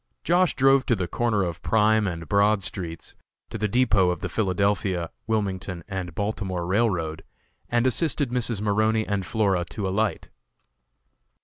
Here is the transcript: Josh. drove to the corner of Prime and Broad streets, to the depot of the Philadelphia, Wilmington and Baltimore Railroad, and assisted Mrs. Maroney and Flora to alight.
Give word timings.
Josh. 0.23 0.55
drove 0.55 0.83
to 0.87 0.95
the 0.95 1.07
corner 1.07 1.43
of 1.43 1.61
Prime 1.61 2.07
and 2.07 2.27
Broad 2.27 2.63
streets, 2.63 3.13
to 3.51 3.57
the 3.59 3.67
depot 3.67 4.09
of 4.09 4.21
the 4.21 4.29
Philadelphia, 4.29 5.11
Wilmington 5.27 5.83
and 5.87 6.15
Baltimore 6.15 6.65
Railroad, 6.65 7.23
and 7.69 7.85
assisted 7.85 8.31
Mrs. 8.31 8.61
Maroney 8.61 9.05
and 9.05 9.27
Flora 9.27 9.63
to 9.65 9.87
alight. 9.87 10.31